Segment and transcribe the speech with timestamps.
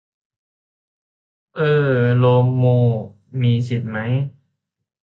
[1.55, 2.23] เอ้อ โล
[2.57, 2.77] โม่
[3.41, 3.97] มีสิทธิ์ไหม